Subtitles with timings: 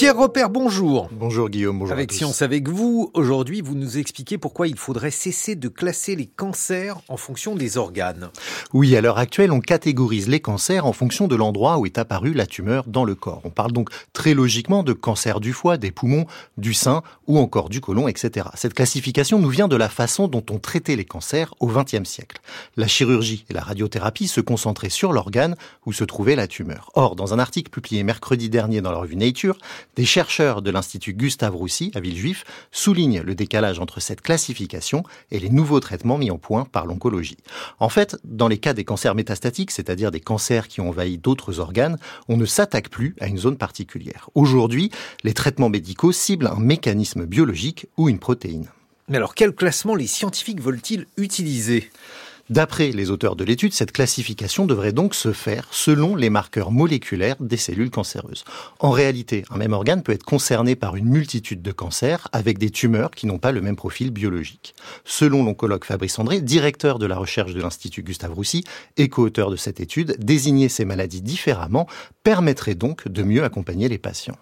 [0.00, 1.10] Pierre Repère, bonjour.
[1.12, 1.92] Bonjour Guillaume, bonjour.
[1.92, 6.24] Avec Science avec vous, aujourd'hui vous nous expliquez pourquoi il faudrait cesser de classer les
[6.24, 8.30] cancers en fonction des organes.
[8.72, 12.32] Oui, à l'heure actuelle, on catégorise les cancers en fonction de l'endroit où est apparue
[12.32, 13.42] la tumeur dans le corps.
[13.44, 16.24] On parle donc très logiquement de cancer du foie, des poumons,
[16.56, 18.46] du sein ou encore du côlon, etc.
[18.54, 22.40] Cette classification nous vient de la façon dont on traitait les cancers au XXe siècle.
[22.78, 26.90] La chirurgie et la radiothérapie se concentraient sur l'organe où se trouvait la tumeur.
[26.94, 29.58] Or, dans un article publié mercredi dernier dans la revue Nature,
[29.96, 35.38] des chercheurs de l'Institut Gustave Roussy à Villejuif soulignent le décalage entre cette classification et
[35.38, 37.38] les nouveaux traitements mis en point par l'oncologie.
[37.78, 41.60] En fait, dans les cas des cancers métastatiques, c'est-à-dire des cancers qui ont envahi d'autres
[41.60, 41.98] organes,
[42.28, 44.30] on ne s'attaque plus à une zone particulière.
[44.34, 44.90] Aujourd'hui,
[45.24, 48.68] les traitements médicaux ciblent un mécanisme biologique ou une protéine.
[49.08, 51.90] Mais alors, quel classement les scientifiques veulent-ils utiliser?
[52.50, 57.36] D'après les auteurs de l'étude, cette classification devrait donc se faire selon les marqueurs moléculaires
[57.38, 58.44] des cellules cancéreuses.
[58.80, 62.70] En réalité, un même organe peut être concerné par une multitude de cancers avec des
[62.70, 64.74] tumeurs qui n'ont pas le même profil biologique.
[65.04, 68.64] Selon l'oncologue Fabrice André, directeur de la recherche de l'Institut Gustave Roussy
[68.96, 71.86] et co-auteur de cette étude, désigner ces maladies différemment
[72.24, 74.36] permettrait donc de mieux accompagner les patients.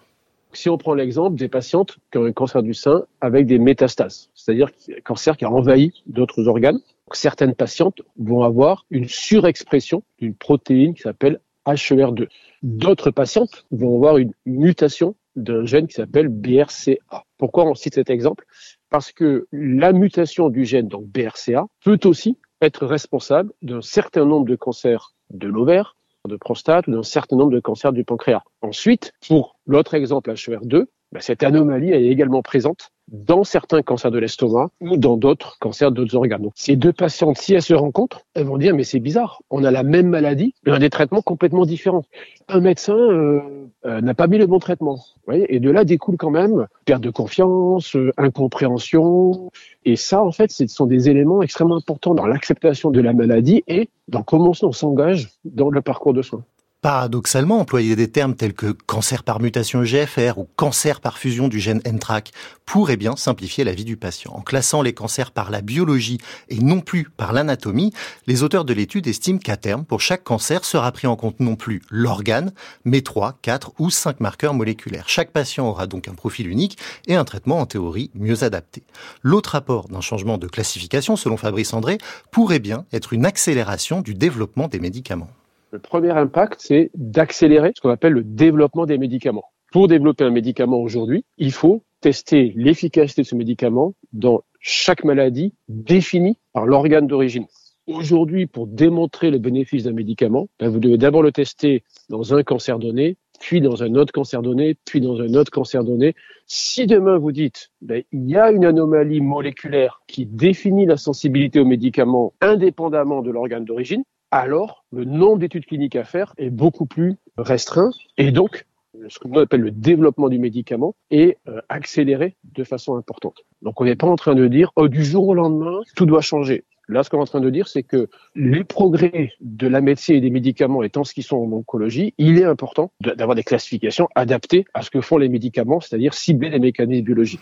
[0.53, 4.29] Si on prend l'exemple des patientes qui ont un cancer du sein avec des métastases,
[4.33, 6.79] c'est-à-dire un cancer qui a envahi d'autres organes,
[7.15, 12.27] certaines patientes vont avoir une surexpression d'une protéine qui s'appelle HER2.
[12.63, 17.23] D'autres patientes vont avoir une mutation d'un gène qui s'appelle BRCA.
[17.37, 18.45] Pourquoi on cite cet exemple?
[18.89, 24.47] Parce que la mutation du gène donc BRCA peut aussi être responsable d'un certain nombre
[24.47, 25.95] de cancers de l'ovaire,
[26.27, 28.43] de prostate ou d'un certain nombre de cancers du pancréas.
[28.61, 34.19] Ensuite, pour l'autre exemple HER2, ben, cette anomalie est également présente dans certains cancers de
[34.19, 36.41] l'estomac ou dans d'autres cancers d'autres organes.
[36.41, 39.63] Donc, ces deux patientes, si elles se rencontrent, elles vont dire mais c'est bizarre, on
[39.63, 42.03] a la même maladie, mais on a des traitements complètement différents.
[42.47, 43.41] Un médecin euh,
[43.85, 44.99] euh, n'a pas mis le bon traitement.
[45.31, 49.51] Et de là découle quand même perte de confiance, euh, incompréhension.
[49.85, 53.63] Et ça, en fait, ce sont des éléments extrêmement importants dans l'acceptation de la maladie
[53.67, 56.43] et dans comment on s'engage dans le parcours de soins.
[56.81, 61.59] Paradoxalement, employer des termes tels que cancer par mutation GFR ou cancer par fusion du
[61.59, 62.31] gène NTRAC
[62.65, 64.31] pourrait bien simplifier la vie du patient.
[64.33, 67.91] En classant les cancers par la biologie et non plus par l'anatomie,
[68.27, 71.57] les auteurs de l'étude estiment qu'à terme, pour chaque cancer sera pris en compte non
[71.57, 72.53] plus l'organe,
[72.85, 75.09] mais trois, quatre ou cinq marqueurs moléculaires.
[75.09, 78.83] Chaque patient aura donc un profil unique et un traitement en théorie mieux adapté.
[79.21, 81.97] L'autre apport d'un changement de classification, selon Fabrice André,
[82.31, 85.29] pourrait bien être une accélération du développement des médicaments.
[85.71, 89.45] Le premier impact, c'est d'accélérer ce qu'on appelle le développement des médicaments.
[89.71, 95.53] Pour développer un médicament aujourd'hui, il faut tester l'efficacité de ce médicament dans chaque maladie
[95.67, 97.45] définie par l'organe d'origine.
[97.85, 102.41] Aujourd'hui, pour démontrer le bénéfice d'un médicament, ben, vous devez d'abord le tester dans un
[102.41, 106.15] cancer donné, puis dans un autre cancer donné, puis dans un autre cancer donné.
[106.47, 111.59] Si demain vous dites, ben, il y a une anomalie moléculaire qui définit la sensibilité
[111.59, 116.85] au médicament indépendamment de l'organe d'origine, alors le nombre d'études cliniques à faire est beaucoup
[116.85, 118.65] plus restreint et donc
[119.07, 123.45] ce qu'on appelle le développement du médicament est euh, accéléré de façon importante.
[123.61, 126.21] Donc on n'est pas en train de dire oh, du jour au lendemain tout doit
[126.21, 126.65] changer.
[126.89, 130.15] Là, ce qu'on est en train de dire, c'est que les progrès de la médecine
[130.15, 134.07] et des médicaments étant ce qu'ils sont en oncologie, il est important d'avoir des classifications
[134.15, 137.41] adaptées à ce que font les médicaments, c'est-à-dire cibler les mécanismes biologiques.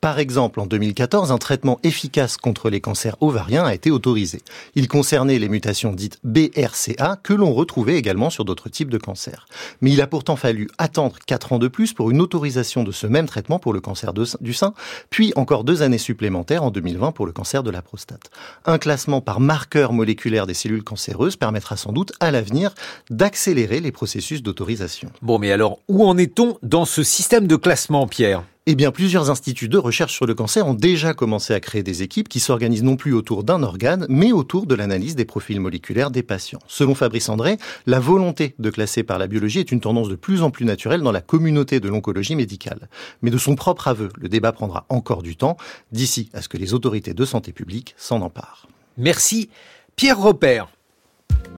[0.00, 4.42] Par exemple, en 2014, un traitement efficace contre les cancers ovariens a été autorisé.
[4.76, 9.48] Il concernait les mutations dites BRCA que l'on retrouvait également sur d'autres types de cancers.
[9.80, 13.08] Mais il a pourtant fallu attendre 4 ans de plus pour une autorisation de ce
[13.08, 14.72] même traitement pour le cancer du sein,
[15.10, 18.30] puis encore deux années supplémentaires en 2020 pour le cancer de la prostate.
[18.66, 22.72] Un classement par marqueur moléculaire des cellules cancéreuses permettra sans doute à l'avenir
[23.10, 25.10] d'accélérer les processus d'autorisation.
[25.22, 28.44] Bon, mais alors, où en est-on dans ce système de classement, Pierre?
[28.70, 32.02] Eh bien, plusieurs instituts de recherche sur le cancer ont déjà commencé à créer des
[32.02, 36.10] équipes qui s'organisent non plus autour d'un organe, mais autour de l'analyse des profils moléculaires
[36.10, 36.58] des patients.
[36.68, 37.56] Selon Fabrice André,
[37.86, 41.00] la volonté de classer par la biologie est une tendance de plus en plus naturelle
[41.00, 42.90] dans la communauté de l'oncologie médicale.
[43.22, 45.56] Mais de son propre aveu, le débat prendra encore du temps,
[45.90, 48.68] d'ici à ce que les autorités de santé publique s'en emparent.
[48.98, 49.48] Merci.
[49.96, 50.68] Pierre Repère.